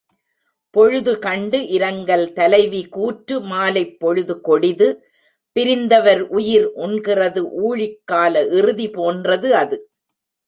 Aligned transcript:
பொழுதுகண்டு 0.75 1.57
இரங்கல் 1.69 2.25
தலைவி 2.33 2.81
கூற்று 2.87 3.35
மாலைப்பொழுது 3.51 4.33
கொடிது 4.41 4.87
பிரிந்தவர் 5.55 6.23
உயிர் 6.37 6.67
உண்கிறது 6.85 7.43
ஊழிக்கால 7.67 8.43
இறுதி 8.51 8.87
போன்றது 8.89 9.51
அது. 9.55 9.77